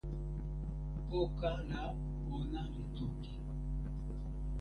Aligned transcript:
poka 1.07 1.49
la 1.69 1.81
ona 2.37 2.61
li 2.71 2.83
toki. 2.95 3.33